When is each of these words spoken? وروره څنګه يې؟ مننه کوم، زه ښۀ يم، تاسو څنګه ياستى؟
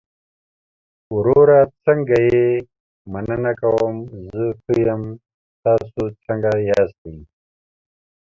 وروره 1.15 1.59
څنګه 1.85 2.17
يې؟ 2.29 2.45
مننه 3.11 3.51
کوم، 3.61 3.93
زه 4.33 4.45
ښۀ 4.61 4.75
يم، 4.87 5.03
تاسو 5.63 6.01
څنګه 6.25 6.51
ياستى؟ 6.69 7.13